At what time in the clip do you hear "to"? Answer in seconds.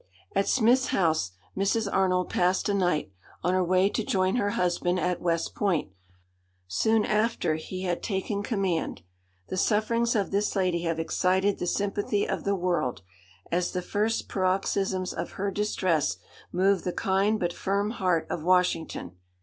3.89-4.03